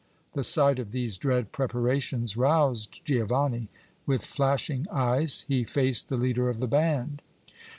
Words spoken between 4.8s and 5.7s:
eyes, he